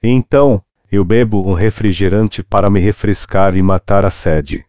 Então, 0.02 0.62
eu 0.90 1.04
bebo 1.04 1.46
um 1.48 1.52
refrigerante 1.52 2.42
para 2.42 2.70
me 2.70 2.80
refrescar 2.80 3.56
e 3.56 3.62
matar 3.62 4.04
a 4.04 4.10
sede. 4.10 4.64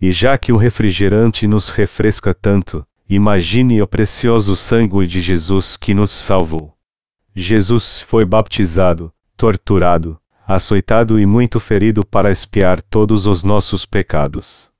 E 0.00 0.10
já 0.10 0.36
que 0.36 0.52
o 0.52 0.56
refrigerante 0.56 1.46
nos 1.46 1.70
refresca 1.70 2.34
tanto, 2.34 2.86
imagine 3.08 3.80
o 3.80 3.86
precioso 3.86 4.54
sangue 4.54 5.06
de 5.06 5.20
Jesus 5.22 5.76
que 5.76 5.94
nos 5.94 6.10
salvou. 6.10 6.74
Jesus 7.34 8.00
foi 8.00 8.24
baptizado, 8.24 9.12
torturado, 9.36 10.18
açoitado 10.46 11.18
e 11.18 11.26
muito 11.26 11.58
ferido 11.58 12.04
para 12.06 12.30
expiar 12.30 12.80
todos 12.80 13.26
os 13.26 13.42
nossos 13.42 13.84
pecados. 13.84 14.70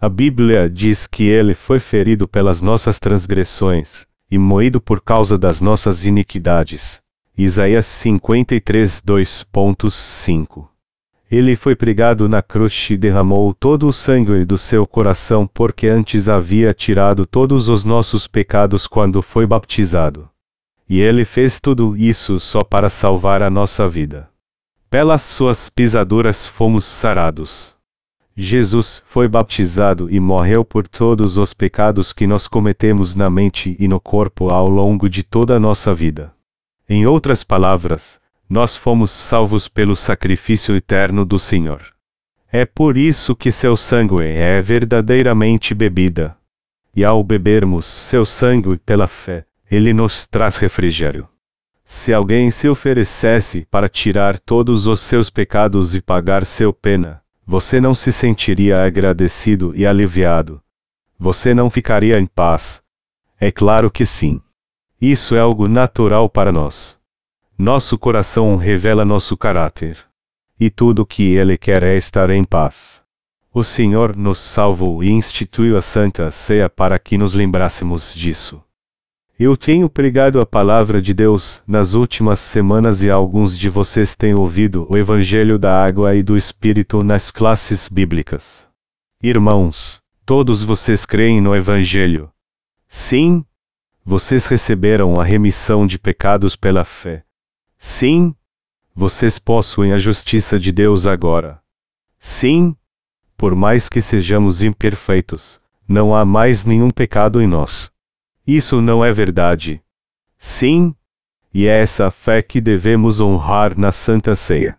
A 0.00 0.08
Bíblia 0.08 0.70
diz 0.70 1.06
que 1.06 1.24
ele 1.24 1.54
foi 1.54 1.78
ferido 1.78 2.26
pelas 2.26 2.62
nossas 2.62 2.98
transgressões, 2.98 4.06
e 4.30 4.38
moído 4.38 4.80
por 4.80 5.02
causa 5.02 5.36
das 5.36 5.60
nossas 5.60 6.06
iniquidades. 6.06 7.02
Isaías 7.42 7.86
53, 7.86 9.00
2.5 9.00 10.68
ele 11.30 11.56
foi 11.56 11.74
pregado 11.74 12.28
na 12.28 12.42
cruz 12.42 12.88
e 12.90 12.98
derramou 12.98 13.54
todo 13.54 13.86
o 13.86 13.92
sangue 13.94 14.44
do 14.44 14.58
seu 14.58 14.86
coração 14.86 15.46
porque 15.46 15.86
antes 15.88 16.28
havia 16.28 16.74
tirado 16.74 17.24
todos 17.24 17.70
os 17.70 17.82
nossos 17.82 18.26
pecados 18.26 18.86
quando 18.86 19.22
foi 19.22 19.46
baptizado. 19.46 20.28
E 20.86 21.00
ele 21.00 21.24
fez 21.24 21.58
tudo 21.58 21.96
isso 21.96 22.38
só 22.38 22.62
para 22.62 22.90
salvar 22.90 23.42
a 23.42 23.48
nossa 23.48 23.88
vida. 23.88 24.28
Pelas 24.90 25.22
suas 25.22 25.70
pisaduras 25.70 26.46
fomos 26.46 26.84
sarados. 26.84 27.74
Jesus 28.36 29.00
foi 29.06 29.26
baptizado 29.28 30.10
e 30.10 30.20
morreu 30.20 30.62
por 30.62 30.86
todos 30.86 31.38
os 31.38 31.54
pecados 31.54 32.12
que 32.12 32.26
nós 32.26 32.46
cometemos 32.46 33.14
na 33.14 33.30
mente 33.30 33.76
e 33.78 33.88
no 33.88 33.98
corpo 33.98 34.50
ao 34.50 34.68
longo 34.68 35.08
de 35.08 35.22
toda 35.22 35.56
a 35.56 35.60
nossa 35.60 35.94
vida. 35.94 36.38
Em 36.92 37.06
outras 37.06 37.44
palavras, 37.44 38.18
nós 38.48 38.76
fomos 38.76 39.12
salvos 39.12 39.68
pelo 39.68 39.94
sacrifício 39.94 40.74
eterno 40.74 41.24
do 41.24 41.38
Senhor. 41.38 41.82
É 42.50 42.64
por 42.66 42.96
isso 42.96 43.36
que 43.36 43.52
seu 43.52 43.76
sangue 43.76 44.24
é 44.24 44.60
verdadeiramente 44.60 45.72
bebida. 45.72 46.36
E 46.92 47.04
ao 47.04 47.22
bebermos 47.22 47.86
seu 47.86 48.24
sangue 48.24 48.76
pela 48.78 49.06
fé, 49.06 49.46
ele 49.70 49.92
nos 49.92 50.26
traz 50.26 50.56
refrigério. 50.56 51.28
Se 51.84 52.12
alguém 52.12 52.50
se 52.50 52.68
oferecesse 52.68 53.64
para 53.70 53.88
tirar 53.88 54.40
todos 54.40 54.88
os 54.88 54.98
seus 54.98 55.30
pecados 55.30 55.94
e 55.94 56.00
pagar 56.00 56.44
seu 56.44 56.72
pena, 56.72 57.22
você 57.46 57.80
não 57.80 57.94
se 57.94 58.10
sentiria 58.10 58.82
agradecido 58.82 59.72
e 59.76 59.86
aliviado. 59.86 60.60
Você 61.16 61.54
não 61.54 61.70
ficaria 61.70 62.18
em 62.18 62.26
paz. 62.26 62.82
É 63.38 63.52
claro 63.52 63.92
que 63.92 64.04
sim. 64.04 64.40
Isso 65.00 65.34
é 65.34 65.40
algo 65.40 65.66
natural 65.66 66.28
para 66.28 66.52
nós. 66.52 66.98
Nosso 67.56 67.96
coração 67.98 68.56
revela 68.56 69.02
nosso 69.02 69.34
caráter. 69.34 69.96
E 70.58 70.68
tudo 70.68 71.02
o 71.02 71.06
que 71.06 71.36
Ele 71.36 71.56
quer 71.56 71.82
é 71.82 71.96
estar 71.96 72.28
em 72.28 72.44
paz. 72.44 73.00
O 73.50 73.64
Senhor 73.64 74.14
nos 74.14 74.38
salvou 74.38 75.02
e 75.02 75.10
instituiu 75.10 75.78
a 75.78 75.80
Santa 75.80 76.30
Ceia 76.30 76.68
para 76.68 76.98
que 76.98 77.16
nos 77.16 77.32
lembrássemos 77.32 78.14
disso. 78.14 78.62
Eu 79.38 79.56
tenho 79.56 79.88
pregado 79.88 80.38
a 80.38 80.44
palavra 80.44 81.00
de 81.00 81.14
Deus 81.14 81.62
nas 81.66 81.94
últimas 81.94 82.38
semanas 82.38 83.02
e 83.02 83.08
alguns 83.08 83.56
de 83.58 83.70
vocês 83.70 84.14
têm 84.14 84.34
ouvido 84.34 84.86
o 84.90 84.98
Evangelho 84.98 85.58
da 85.58 85.82
Água 85.82 86.14
e 86.14 86.22
do 86.22 86.36
Espírito 86.36 87.02
nas 87.02 87.30
classes 87.30 87.88
bíblicas. 87.88 88.68
Irmãos, 89.22 90.02
todos 90.26 90.62
vocês 90.62 91.06
creem 91.06 91.40
no 91.40 91.56
Evangelho? 91.56 92.30
Sim? 92.86 93.46
Vocês 94.10 94.46
receberam 94.46 95.20
a 95.20 95.22
remissão 95.22 95.86
de 95.86 95.96
pecados 95.96 96.56
pela 96.56 96.84
fé. 96.84 97.22
Sim, 97.78 98.34
vocês 98.92 99.38
possuem 99.38 99.92
a 99.92 99.98
justiça 99.98 100.58
de 100.58 100.72
Deus 100.72 101.06
agora. 101.06 101.62
Sim, 102.18 102.74
por 103.36 103.54
mais 103.54 103.88
que 103.88 104.02
sejamos 104.02 104.64
imperfeitos, 104.64 105.60
não 105.86 106.12
há 106.12 106.24
mais 106.24 106.64
nenhum 106.64 106.90
pecado 106.90 107.40
em 107.40 107.46
nós. 107.46 107.92
Isso 108.44 108.80
não 108.80 109.04
é 109.04 109.12
verdade. 109.12 109.80
Sim, 110.36 110.92
e 111.54 111.68
é 111.68 111.78
essa 111.78 112.10
fé 112.10 112.42
que 112.42 112.60
devemos 112.60 113.20
honrar 113.20 113.78
na 113.78 113.92
Santa 113.92 114.34
Ceia. 114.34 114.76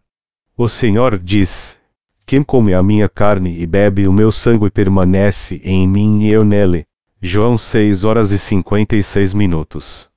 O 0.58 0.68
Senhor 0.68 1.18
diz: 1.18 1.80
Quem 2.26 2.44
come 2.44 2.74
a 2.74 2.84
minha 2.84 3.08
carne 3.08 3.62
e 3.62 3.66
bebe 3.66 4.10
o 4.10 4.12
meu 4.12 4.30
sangue 4.30 4.70
permanece 4.70 5.62
em 5.64 5.88
mim 5.88 6.26
e 6.26 6.34
eu 6.34 6.44
nele. 6.44 6.86
João 7.24 7.56
6 7.56 8.04
horas 8.04 8.32
e 8.32 8.40
56 8.40 9.36
minutos. 9.36 10.10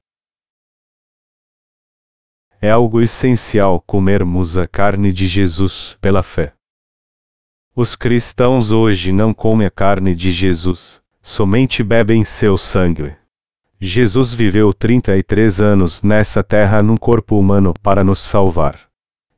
É 2.62 2.70
algo 2.70 3.02
essencial 3.02 3.78
comermos 3.86 4.56
a 4.56 4.66
carne 4.66 5.12
de 5.12 5.26
Jesus 5.26 5.98
pela 6.00 6.22
fé. 6.22 6.54
Os 7.76 7.94
cristãos 7.94 8.70
hoje 8.70 9.12
não 9.12 9.34
comem 9.34 9.66
a 9.66 9.70
carne 9.70 10.14
de 10.14 10.32
Jesus, 10.32 11.02
somente 11.20 11.82
bebem 11.82 12.24
seu 12.24 12.56
sangue. 12.56 13.14
Jesus 13.78 14.32
viveu 14.32 14.72
33 14.72 15.60
anos 15.60 16.00
nessa 16.00 16.42
terra 16.42 16.82
num 16.82 16.96
corpo 16.96 17.38
humano 17.38 17.74
para 17.82 18.02
nos 18.02 18.20
salvar. 18.20 18.88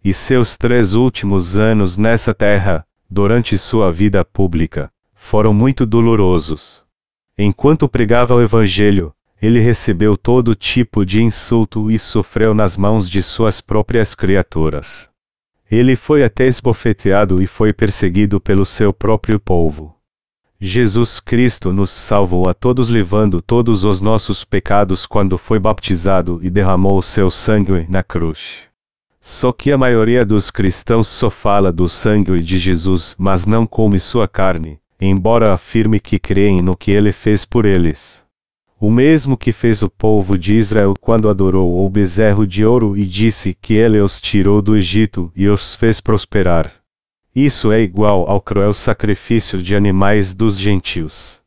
E 0.05 0.15
seus 0.15 0.57
três 0.57 0.95
últimos 0.95 1.59
anos 1.59 1.97
nessa 1.97 2.33
terra, 2.33 2.87
durante 3.11 3.59
sua 3.59 3.91
vida 3.91 4.25
pública, 4.25 4.89
foram 5.17 5.53
muito 5.53 5.85
dolorosos. 5.85 6.86
Enquanto 7.39 7.87
pregava 7.87 8.35
o 8.35 8.41
Evangelho, 8.41 9.13
ele 9.43 9.61
recebeu 9.61 10.17
todo 10.17 10.55
tipo 10.55 11.05
de 11.05 11.23
insulto 11.23 11.91
e 11.91 11.99
sofreu 11.99 12.55
nas 12.55 12.77
mãos 12.77 13.11
de 13.11 13.23
suas 13.23 13.61
próprias 13.61 14.15
criaturas. 14.15 15.11
Ele 15.71 15.97
foi 15.97 16.25
até 16.25 16.47
esbofeteado 16.47 17.43
e 17.43 17.47
foi 17.47 17.75
perseguido 17.75 18.41
pelo 18.41 18.65
seu 18.65 18.93
próprio 18.93 19.39
povo. 19.39 19.95
Jesus 20.59 21.21
Cristo 21.21 21.75
nos 21.75 21.91
salvou 21.91 22.49
a 22.49 22.55
todos 22.55 22.89
levando 22.89 23.43
todos 23.43 23.85
os 23.85 24.01
nossos 24.01 24.43
pecados 24.43 25.05
quando 25.05 25.37
foi 25.37 25.59
baptizado 25.59 26.41
e 26.43 26.49
derramou 26.49 27.03
seu 27.03 27.31
sangue 27.31 27.85
na 27.91 28.03
cruz. 28.03 28.61
Só 29.21 29.53
que 29.53 29.71
a 29.71 29.77
maioria 29.77 30.25
dos 30.25 30.51
cristãos 30.51 31.09
só 31.09 31.29
fala 31.29 31.71
do 31.71 31.87
sangue 31.87 32.41
de 32.41 32.59
Jesus, 32.59 33.15
mas 33.19 33.45
não 33.45 33.67
come 33.67 33.99
sua 33.99 34.27
carne, 34.27 34.81
embora 35.01 35.53
afirme 35.53 36.01
que 36.01 36.19
creem 36.19 36.63
no 36.63 36.77
que 36.77 36.91
ele 36.91 37.13
fez 37.13 37.45
por 37.45 37.65
eles. 37.65 38.25
O 38.79 38.91
mesmo 38.91 39.37
que 39.37 39.53
fez 39.53 39.83
o 39.83 39.89
povo 39.89 40.39
de 40.39 40.55
Israel 40.55 40.95
quando 41.01 41.31
adorou 41.31 41.85
o 41.85 41.89
bezerro 41.89 42.47
de 42.47 42.65
ouro 42.65 42.97
e 42.97 43.07
disse 43.07 43.57
que 43.61 43.75
ele 43.75 44.01
os 44.01 44.21
tirou 44.21 44.61
do 44.61 44.77
Egito 44.77 45.33
e 45.35 45.49
os 45.49 45.75
fez 45.75 46.01
prosperar. 46.01 46.73
Isso 47.35 47.73
é 47.73 47.81
igual 47.81 48.29
ao 48.29 48.41
cruel 48.41 48.75
sacrifício 48.75 49.63
de 49.63 49.75
animais 49.75 50.35
dos 50.35 50.59
gentios. 50.59 51.41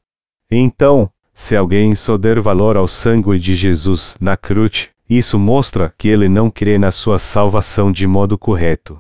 Então, 0.49 1.09
se 1.33 1.55
alguém 1.55 1.95
só 1.95 2.17
der 2.17 2.39
valor 2.39 2.75
ao 2.75 2.87
sangue 2.87 3.37
de 3.39 3.55
Jesus 3.55 4.15
na 4.19 4.35
cruz, 4.35 4.89
isso 5.09 5.39
mostra 5.39 5.93
que 5.97 6.07
ele 6.07 6.27
não 6.27 6.51
crê 6.51 6.77
na 6.77 6.91
sua 6.91 7.17
salvação 7.17 7.91
de 7.91 8.05
modo 8.05 8.37
correto. 8.37 8.99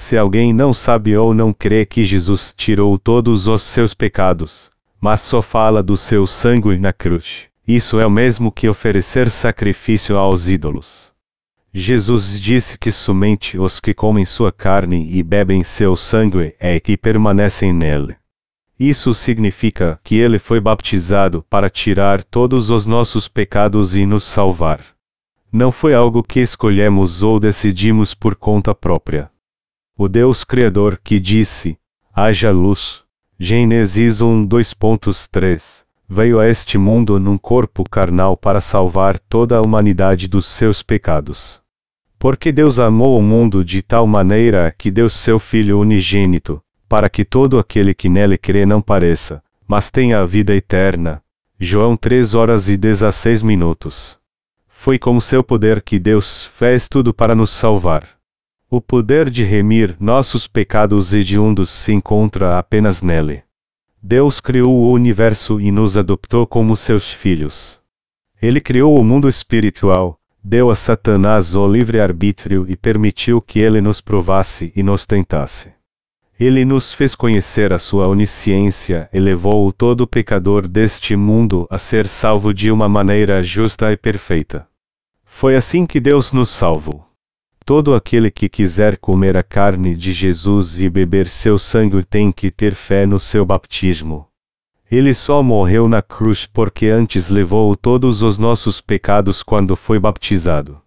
Se 0.00 0.16
alguém 0.16 0.52
não 0.54 0.72
sabe 0.72 1.16
ou 1.16 1.34
não 1.34 1.52
crê 1.52 1.84
que 1.84 2.04
Jesus 2.04 2.54
tirou 2.56 2.96
todos 2.96 3.48
os 3.48 3.62
seus 3.62 3.92
pecados, 3.92 4.70
mas 5.00 5.20
só 5.20 5.42
fala 5.42 5.82
do 5.82 5.96
seu 5.96 6.24
sangue 6.24 6.78
na 6.78 6.92
cruz, 6.92 7.46
isso 7.66 7.98
é 7.98 8.06
o 8.06 8.10
mesmo 8.10 8.52
que 8.52 8.68
oferecer 8.68 9.28
sacrifício 9.28 10.16
aos 10.16 10.48
ídolos. 10.48 11.12
Jesus 11.74 12.40
disse 12.40 12.78
que 12.78 12.92
somente 12.92 13.58
os 13.58 13.80
que 13.80 13.92
comem 13.92 14.24
sua 14.24 14.52
carne 14.52 15.10
e 15.10 15.20
bebem 15.20 15.64
seu 15.64 15.96
sangue 15.96 16.54
é 16.60 16.78
que 16.78 16.96
permanecem 16.96 17.72
nele. 17.72 18.14
Isso 18.78 19.12
significa 19.12 19.98
que 20.04 20.16
ele 20.16 20.38
foi 20.38 20.60
baptizado 20.60 21.44
para 21.50 21.68
tirar 21.68 22.22
todos 22.22 22.70
os 22.70 22.86
nossos 22.86 23.26
pecados 23.26 23.96
e 23.96 24.06
nos 24.06 24.22
salvar. 24.22 24.80
Não 25.52 25.72
foi 25.72 25.92
algo 25.92 26.22
que 26.22 26.38
escolhemos 26.38 27.20
ou 27.20 27.40
decidimos 27.40 28.14
por 28.14 28.36
conta 28.36 28.72
própria. 28.72 29.28
O 30.00 30.08
Deus 30.08 30.44
Criador 30.44 31.00
que 31.02 31.18
disse: 31.18 31.76
haja 32.14 32.52
luz. 32.52 33.02
Gênesis 33.36 34.20
1 34.20 34.46
2.3 34.46 35.84
veio 36.08 36.38
a 36.38 36.48
este 36.48 36.78
mundo 36.78 37.18
num 37.18 37.36
corpo 37.36 37.82
carnal 37.82 38.36
para 38.36 38.60
salvar 38.60 39.18
toda 39.18 39.56
a 39.56 39.60
humanidade 39.60 40.28
dos 40.28 40.46
seus 40.46 40.84
pecados. 40.84 41.60
Porque 42.16 42.52
Deus 42.52 42.78
amou 42.78 43.18
o 43.18 43.22
mundo 43.22 43.64
de 43.64 43.82
tal 43.82 44.06
maneira 44.06 44.72
que 44.78 44.88
deu 44.88 45.08
seu 45.08 45.40
Filho 45.40 45.80
unigênito, 45.80 46.62
para 46.88 47.08
que 47.10 47.24
todo 47.24 47.58
aquele 47.58 47.92
que 47.92 48.08
nele 48.08 48.38
crê 48.38 48.64
não 48.64 48.80
pareça, 48.80 49.42
mas 49.66 49.90
tenha 49.90 50.20
a 50.20 50.24
vida 50.24 50.54
eterna. 50.54 51.20
João 51.58 51.96
3 51.96 52.36
horas 52.36 52.68
e 52.68 52.76
16 52.76 53.42
minutos. 53.42 54.16
Foi 54.68 54.96
com 54.96 55.20
seu 55.20 55.42
poder 55.42 55.82
que 55.82 55.98
Deus 55.98 56.44
fez 56.54 56.88
tudo 56.88 57.12
para 57.12 57.34
nos 57.34 57.50
salvar. 57.50 58.17
O 58.70 58.82
poder 58.82 59.30
de 59.30 59.42
remir 59.44 59.96
nossos 59.98 60.46
pecados 60.46 61.14
hediondos 61.14 61.70
se 61.70 61.90
encontra 61.90 62.58
apenas 62.58 63.00
nele. 63.00 63.42
Deus 64.02 64.40
criou 64.40 64.70
o 64.70 64.92
universo 64.92 65.58
e 65.58 65.72
nos 65.72 65.96
adoptou 65.96 66.46
como 66.46 66.76
seus 66.76 67.10
filhos. 67.10 67.80
Ele 68.42 68.60
criou 68.60 69.00
o 69.00 69.02
mundo 69.02 69.26
espiritual, 69.26 70.20
deu 70.44 70.68
a 70.68 70.74
Satanás 70.74 71.56
o 71.56 71.66
livre-arbítrio 71.66 72.66
e 72.68 72.76
permitiu 72.76 73.40
que 73.40 73.58
ele 73.58 73.80
nos 73.80 74.02
provasse 74.02 74.70
e 74.76 74.82
nos 74.82 75.06
tentasse. 75.06 75.72
Ele 76.38 76.62
nos 76.62 76.92
fez 76.92 77.14
conhecer 77.14 77.72
a 77.72 77.78
sua 77.78 78.06
onisciência 78.06 79.08
e 79.14 79.18
levou 79.18 79.72
todo 79.72 80.06
pecador 80.06 80.68
deste 80.68 81.16
mundo 81.16 81.66
a 81.70 81.78
ser 81.78 82.06
salvo 82.06 82.52
de 82.52 82.70
uma 82.70 82.86
maneira 82.86 83.42
justa 83.42 83.90
e 83.90 83.96
perfeita. 83.96 84.68
Foi 85.24 85.56
assim 85.56 85.86
que 85.86 85.98
Deus 85.98 86.32
nos 86.32 86.50
salvou. 86.50 87.07
Todo 87.68 87.94
aquele 87.94 88.30
que 88.30 88.48
quiser 88.48 88.96
comer 88.96 89.36
a 89.36 89.42
carne 89.42 89.94
de 89.94 90.14
Jesus 90.14 90.80
e 90.80 90.88
beber 90.88 91.28
seu 91.28 91.58
sangue 91.58 92.02
tem 92.02 92.32
que 92.32 92.50
ter 92.50 92.74
fé 92.74 93.04
no 93.04 93.20
seu 93.20 93.44
baptismo. 93.44 94.26
Ele 94.90 95.12
só 95.12 95.42
morreu 95.42 95.86
na 95.86 96.00
cruz 96.00 96.46
porque 96.46 96.86
antes 96.86 97.28
levou 97.28 97.76
todos 97.76 98.22
os 98.22 98.38
nossos 98.38 98.80
pecados 98.80 99.42
quando 99.42 99.76
foi 99.76 99.98
baptizado. 99.98 100.80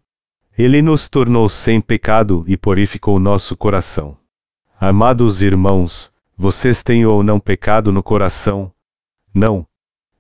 Ele 0.58 0.82
nos 0.82 1.08
tornou 1.08 1.48
sem 1.48 1.80
pecado 1.80 2.44
e 2.48 2.58
purificou 2.58 3.20
nosso 3.20 3.56
coração. 3.56 4.18
Amados 4.80 5.44
irmãos, 5.44 6.12
vocês 6.36 6.82
têm 6.82 7.06
ou 7.06 7.22
não 7.22 7.40
pecado 7.40 7.92
no 7.92 8.02
coração? 8.02 8.72
Não. 9.32 9.68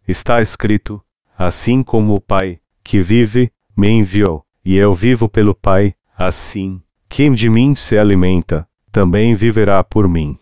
Está 0.07 0.43
escrito: 0.43 1.01
Assim 1.35 1.81
como 1.81 2.13
o 2.13 2.21
Pai, 2.21 2.59
que 2.83 3.01
vive, 3.01 3.51
me 3.75 3.89
enviou, 3.89 4.45
e 4.63 4.77
eu 4.77 4.93
vivo 4.93 5.27
pelo 5.27 5.55
Pai, 5.55 5.95
assim, 6.25 6.81
quem 7.07 7.33
de 7.33 7.49
mim 7.49 7.75
se 7.75 7.97
alimenta, 7.97 8.67
também 8.91 9.35
viverá 9.35 9.83
por 9.83 10.07
mim. 10.07 10.37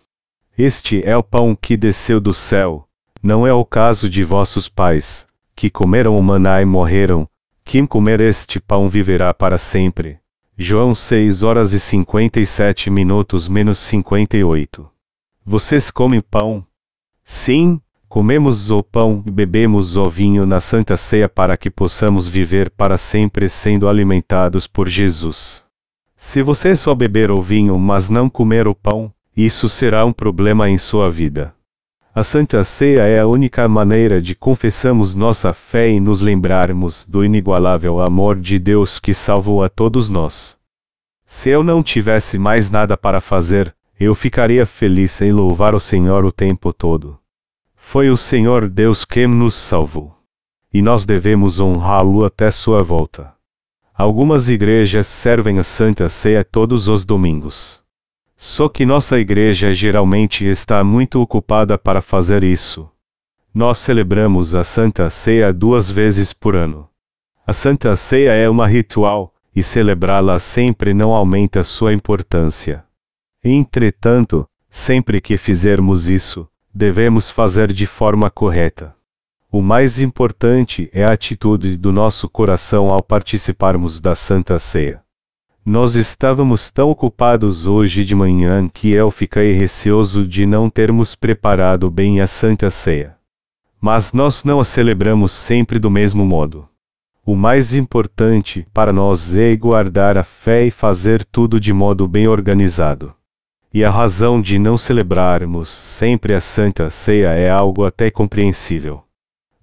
Este 0.58 1.02
é 1.06 1.16
o 1.16 1.24
pão 1.24 1.56
que 1.56 1.78
desceu 1.78 2.20
do 2.20 2.34
céu, 2.34 2.88
não 3.22 3.46
é 3.46 3.54
o 3.54 3.66
caso 3.66 4.10
de 4.10 4.24
vossos 4.24 4.70
pais, 4.70 5.28
que 5.56 5.70
comeram 5.70 6.18
o 6.18 6.24
maná 6.24 6.62
e 6.62 6.66
morreram, 6.66 7.28
quem 7.64 7.86
comer 7.86 8.22
este 8.22 8.60
pão 8.60 8.90
viverá 8.90 9.34
para 9.34 9.58
sempre. 9.58 10.20
João 10.58 10.96
6 10.96 11.44
horas 11.44 11.72
e 11.72 11.80
57 11.80 12.90
minutos 12.90 13.48
menos 13.48 13.78
58. 13.80 14.90
Vocês 15.46 15.90
comem 15.92 16.20
pão? 16.20 16.66
Sim, 17.24 17.80
comemos 18.08 18.72
o 18.72 18.82
pão 18.82 19.24
e 19.26 19.32
bebemos 19.32 19.96
o 19.96 20.10
vinho 20.10 20.46
na 20.46 20.60
Santa 20.60 20.98
Ceia 20.98 21.30
para 21.30 21.56
que 21.56 21.70
possamos 21.70 22.28
viver 22.28 22.70
para 22.72 22.98
sempre 22.98 23.48
sendo 23.48 23.88
alimentados 23.88 24.68
por 24.68 24.90
Jesus. 24.90 25.64
Se 26.22 26.44
você 26.44 26.76
só 26.76 26.94
beber 26.94 27.32
o 27.32 27.42
vinho 27.42 27.80
mas 27.80 28.10
não 28.10 28.30
comer 28.30 28.68
o 28.68 28.76
pão, 28.76 29.10
isso 29.38 29.70
será 29.70 30.04
um 30.04 30.12
problema 30.12 30.70
em 30.70 30.78
sua 30.78 31.10
vida. 31.10 31.56
A 32.14 32.24
Santa 32.24 32.62
Ceia 32.66 33.04
é 33.04 33.22
a 33.22 33.26
única 33.26 33.66
maneira 33.70 34.22
de 34.22 34.36
confessarmos 34.36 35.16
nossa 35.16 35.54
fé 35.54 35.90
e 35.90 35.98
nos 35.98 36.20
lembrarmos 36.20 37.06
do 37.06 37.24
inigualável 37.24 38.02
amor 38.02 38.38
de 38.38 38.60
Deus 38.60 39.00
que 39.00 39.14
salvou 39.14 39.64
a 39.64 39.70
todos 39.70 40.10
nós. 40.10 40.58
Se 41.26 41.50
eu 41.50 41.64
não 41.64 41.82
tivesse 41.82 42.38
mais 42.38 42.70
nada 42.70 42.98
para 42.98 43.22
fazer, 43.22 43.74
eu 43.98 44.14
ficaria 44.14 44.66
feliz 44.66 45.22
em 45.22 45.32
louvar 45.32 45.74
o 45.74 45.80
Senhor 45.80 46.26
o 46.26 46.34
tempo 46.34 46.74
todo. 46.74 47.18
Foi 47.78 48.10
o 48.10 48.18
Senhor 48.18 48.68
Deus 48.68 49.06
quem 49.06 49.26
nos 49.26 49.56
salvou. 49.56 50.14
E 50.74 50.82
nós 50.82 51.06
devemos 51.06 51.62
honrá-lo 51.62 52.26
até 52.26 52.52
sua 52.52 52.84
volta. 52.84 53.39
Algumas 54.00 54.48
igrejas 54.48 55.08
servem 55.08 55.60
a 55.60 55.64
Santa 55.64 56.08
Ceia 56.08 56.42
todos 56.42 56.88
os 56.88 57.04
domingos. 57.04 57.84
Só 58.38 58.70
que 58.70 58.86
nossa 58.86 59.20
igreja 59.20 59.74
geralmente 59.74 60.46
está 60.46 60.82
muito 60.86 61.20
ocupada 61.20 61.78
para 61.78 62.02
fazer 62.02 62.42
isso. 62.42 62.90
Nós 63.54 63.78
celebramos 63.80 64.56
a 64.56 64.64
Santa 64.64 65.10
Ceia 65.10 65.52
duas 65.52 65.92
vezes 65.92 66.32
por 66.32 66.56
ano. 66.56 66.88
A 67.46 67.52
Santa 67.52 67.94
Ceia 67.98 68.32
é 68.32 68.48
uma 68.48 68.68
ritual, 68.68 69.36
e 69.54 69.62
celebrá-la 69.62 70.40
sempre 70.40 70.94
não 70.94 71.14
aumenta 71.14 71.62
sua 71.62 71.92
importância. 71.92 72.86
Entretanto, 73.44 74.48
sempre 74.70 75.20
que 75.20 75.38
fizermos 75.38 76.10
isso, 76.10 76.48
devemos 76.74 77.30
fazer 77.30 77.74
de 77.74 77.86
forma 77.86 78.32
correta. 78.32 78.96
O 79.52 79.64
mais 79.64 80.00
importante 80.00 80.92
é 80.94 81.04
a 81.04 81.12
atitude 81.12 81.76
do 81.76 81.92
nosso 81.92 82.30
coração 82.30 82.90
ao 82.90 83.02
participarmos 83.02 84.00
da 84.00 84.14
Santa 84.14 84.60
Ceia. 84.60 85.02
Nós 85.66 85.96
estávamos 85.96 86.70
tão 86.70 86.92
ocupados 86.92 87.66
hoje 87.66 88.06
de 88.06 88.14
manhã 88.14 88.70
que 88.72 88.92
eu 88.92 89.10
fiquei 89.10 89.54
receoso 89.54 90.28
de 90.28 90.46
não 90.46 90.70
termos 90.70 91.16
preparado 91.16 91.90
bem 91.90 92.22
a 92.22 92.28
Santa 92.28 92.70
Ceia. 92.70 93.16
Mas 93.82 94.14
nós 94.14 94.44
não 94.44 94.60
a 94.60 94.64
celebramos 94.64 95.32
sempre 95.32 95.80
do 95.80 95.90
mesmo 95.90 96.24
modo. 96.24 96.70
O 97.26 97.36
mais 97.36 97.74
importante 97.74 98.68
para 98.72 98.94
nós 98.94 99.36
é 99.36 99.56
guardar 99.56 100.16
a 100.16 100.24
fé 100.24 100.66
e 100.66 100.70
fazer 100.70 101.26
tudo 101.26 101.60
de 101.60 101.74
modo 101.74 102.08
bem 102.08 102.28
organizado. 102.28 103.16
E 103.74 103.84
a 103.84 103.90
razão 103.90 104.40
de 104.40 104.60
não 104.60 104.78
celebrarmos 104.78 105.70
sempre 105.70 106.36
a 106.36 106.40
Santa 106.40 106.92
Ceia 106.92 107.30
é 107.30 107.50
algo 107.50 107.84
até 107.84 108.12
compreensível. 108.12 109.09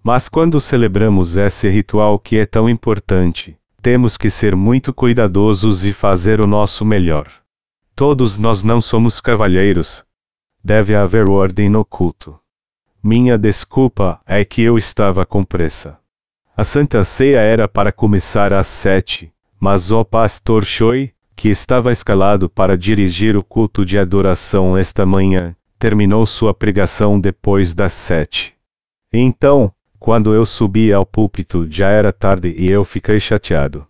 Mas 0.06 0.28
quando 0.28 0.60
celebramos 0.60 1.36
esse 1.36 1.68
ritual 1.68 2.16
que 2.16 2.38
é 2.38 2.46
tão 2.46 2.70
importante, 2.70 3.58
temos 3.82 4.16
que 4.16 4.30
ser 4.30 4.54
muito 4.54 4.94
cuidadosos 4.94 5.84
e 5.84 5.92
fazer 5.92 6.40
o 6.40 6.46
nosso 6.46 6.84
melhor. 6.84 7.26
Todos 7.92 8.38
nós 8.38 8.62
não 8.62 8.80
somos 8.80 9.20
cavalheiros. 9.20 10.04
Deve 10.62 10.94
haver 10.94 11.28
ordem 11.28 11.68
no 11.68 11.84
culto. 11.84 12.38
Minha 13.02 13.36
desculpa 13.36 14.20
é 14.24 14.44
que 14.44 14.62
eu 14.62 14.78
estava 14.78 15.26
com 15.26 15.42
pressa. 15.42 15.98
A 16.56 16.62
Santa 16.62 17.02
Ceia 17.02 17.40
era 17.40 17.66
para 17.66 17.90
começar 17.90 18.52
às 18.52 18.68
sete, 18.68 19.32
mas 19.58 19.90
o 19.90 20.04
pastor 20.04 20.64
Choi, 20.64 21.10
que 21.34 21.48
estava 21.48 21.90
escalado 21.90 22.48
para 22.48 22.78
dirigir 22.78 23.36
o 23.36 23.42
culto 23.42 23.84
de 23.84 23.98
adoração 23.98 24.78
esta 24.78 25.04
manhã, 25.04 25.56
terminou 25.80 26.24
sua 26.26 26.54
pregação 26.54 27.18
depois 27.18 27.74
das 27.74 27.92
sete. 27.92 28.54
Então, 29.12 29.72
quando 29.98 30.35
eu 30.35 30.46
subi 30.46 30.92
ao 30.92 31.04
púlpito 31.04 31.66
já 31.70 31.88
era 31.88 32.12
tarde 32.12 32.54
e 32.56 32.70
eu 32.70 32.85
fiquei 32.85 33.18
chateado. 33.18 33.87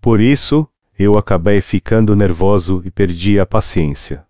Por 0.00 0.20
isso, 0.20 0.66
eu 0.98 1.12
acabei 1.18 1.60
ficando 1.60 2.16
nervoso 2.16 2.82
e 2.84 2.90
perdi 2.90 3.38
a 3.38 3.46
paciência. 3.46 4.24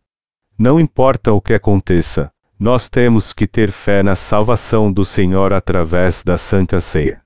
Não 0.59 0.79
importa 0.79 1.33
o 1.33 1.41
que 1.41 1.55
aconteça, 1.55 2.33
Nós 2.63 2.91
temos 2.91 3.33
que 3.33 3.47
ter 3.47 3.73
fé 3.73 4.03
na 4.03 4.15
salvação 4.15 4.93
do 4.93 5.03
Senhor 5.03 5.51
através 5.51 6.23
da 6.23 6.37
Santa 6.37 6.79
Ceia. 6.79 7.23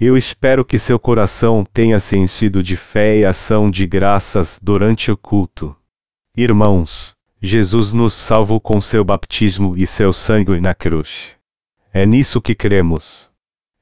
Eu 0.00 0.16
espero 0.16 0.64
que 0.64 0.78
seu 0.78 0.98
coração 0.98 1.62
tenha 1.74 2.00
se 2.00 2.16
enchido 2.16 2.62
de 2.62 2.74
fé 2.74 3.18
e 3.18 3.26
ação 3.26 3.70
de 3.70 3.86
graças 3.86 4.58
durante 4.62 5.10
o 5.10 5.16
culto. 5.16 5.76
Irmãos, 6.34 7.14
Jesus 7.38 7.92
nos 7.92 8.14
salvou 8.14 8.58
com 8.58 8.80
seu 8.80 9.04
batismo 9.04 9.76
e 9.76 9.86
seu 9.86 10.10
sangue 10.10 10.58
na 10.58 10.74
cruz. 10.74 11.36
É 11.92 12.06
nisso 12.06 12.40
que 12.40 12.54
cremos. 12.54 13.30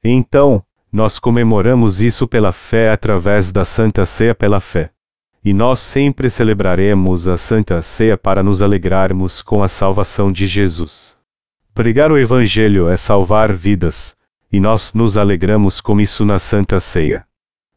Então, 0.03 0.61
nós 0.91 1.17
comemoramos 1.17 2.01
isso 2.01 2.27
pela 2.27 2.51
fé 2.51 2.91
através 2.91 3.51
da 3.51 3.63
Santa 3.63 4.05
Ceia 4.05 4.35
pela 4.35 4.59
fé. 4.59 4.91
E 5.43 5.53
nós 5.53 5.79
sempre 5.79 6.29
celebraremos 6.29 7.27
a 7.27 7.37
Santa 7.37 7.81
Ceia 7.81 8.17
para 8.17 8.43
nos 8.43 8.61
alegrarmos 8.61 9.41
com 9.41 9.63
a 9.63 9.69
salvação 9.69 10.29
de 10.29 10.45
Jesus. 10.45 11.15
Pregar 11.73 12.11
o 12.11 12.17
Evangelho 12.17 12.89
é 12.89 12.97
salvar 12.97 13.53
vidas, 13.53 14.13
e 14.51 14.59
nós 14.59 14.93
nos 14.93 15.17
alegramos 15.17 15.79
com 15.79 16.01
isso 16.01 16.25
na 16.25 16.37
Santa 16.37 16.81
Ceia. 16.81 17.25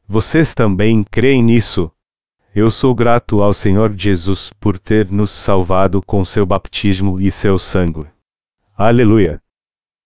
Vocês 0.09 0.53
também 0.53 1.05
creem 1.05 1.45
nisso? 1.45 1.91
Eu 2.53 2.73
sou 2.73 2.93
grato 2.93 3.41
ao 3.41 3.53
Senhor 3.53 3.95
Jesus 3.97 4.51
por 4.59 4.79
ter 4.79 5.11
nos 5.11 5.31
salvado 5.31 6.03
com 6.03 6.25
seu 6.25 6.45
batismo 6.45 7.21
e 7.21 7.31
seu 7.31 7.57
sangue. 7.57 8.05
Aleluia! 8.77 9.44